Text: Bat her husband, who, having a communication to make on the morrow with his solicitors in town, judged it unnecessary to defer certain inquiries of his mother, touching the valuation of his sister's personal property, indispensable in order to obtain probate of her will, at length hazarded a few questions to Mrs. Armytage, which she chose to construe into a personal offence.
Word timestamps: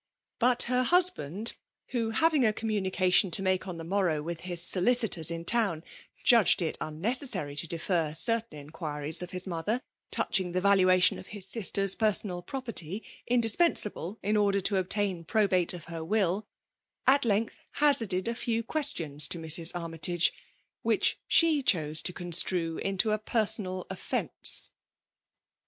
Bat 0.39 0.63
her 0.63 0.81
husband, 0.81 1.53
who, 1.89 2.09
having 2.09 2.43
a 2.43 2.51
communication 2.51 3.29
to 3.29 3.43
make 3.43 3.67
on 3.67 3.77
the 3.77 3.83
morrow 3.83 4.23
with 4.23 4.41
his 4.41 4.59
solicitors 4.59 5.29
in 5.29 5.45
town, 5.45 5.83
judged 6.23 6.59
it 6.59 6.75
unnecessary 6.81 7.55
to 7.57 7.67
defer 7.67 8.15
certain 8.15 8.57
inquiries 8.57 9.21
of 9.21 9.29
his 9.29 9.45
mother, 9.45 9.79
touching 10.09 10.53
the 10.53 10.59
valuation 10.59 11.19
of 11.19 11.27
his 11.27 11.45
sister's 11.45 11.93
personal 11.93 12.41
property, 12.41 13.03
indispensable 13.27 14.17
in 14.23 14.35
order 14.35 14.59
to 14.59 14.77
obtain 14.77 15.23
probate 15.23 15.71
of 15.71 15.83
her 15.85 16.03
will, 16.03 16.47
at 17.05 17.23
length 17.23 17.59
hazarded 17.73 18.27
a 18.27 18.33
few 18.33 18.63
questions 18.63 19.27
to 19.27 19.37
Mrs. 19.37 19.71
Armytage, 19.75 20.33
which 20.81 21.19
she 21.27 21.61
chose 21.61 22.01
to 22.01 22.11
construe 22.11 22.79
into 22.79 23.11
a 23.11 23.19
personal 23.19 23.85
offence. 23.91 24.71